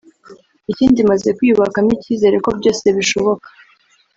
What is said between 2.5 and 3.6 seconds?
byose bishoboka”